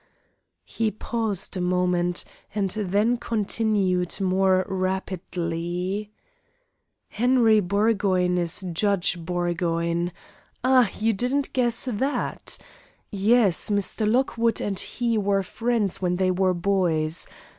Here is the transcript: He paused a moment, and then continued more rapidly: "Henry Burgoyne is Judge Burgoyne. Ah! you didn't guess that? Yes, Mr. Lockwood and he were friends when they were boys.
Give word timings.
He 0.65 0.89
paused 0.89 1.55
a 1.55 1.61
moment, 1.61 2.25
and 2.55 2.71
then 2.71 3.17
continued 3.17 4.19
more 4.19 4.65
rapidly: 4.67 6.09
"Henry 7.09 7.59
Burgoyne 7.59 8.35
is 8.39 8.61
Judge 8.73 9.23
Burgoyne. 9.23 10.11
Ah! 10.63 10.89
you 10.99 11.13
didn't 11.13 11.53
guess 11.53 11.85
that? 11.85 12.57
Yes, 13.11 13.69
Mr. 13.69 14.11
Lockwood 14.11 14.59
and 14.59 14.79
he 14.79 15.19
were 15.19 15.43
friends 15.43 16.01
when 16.01 16.15
they 16.15 16.31
were 16.31 16.55
boys. 16.55 17.27